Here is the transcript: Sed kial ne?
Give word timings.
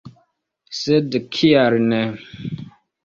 Sed 0.77 1.17
kial 1.37 1.77
ne? 1.93 2.01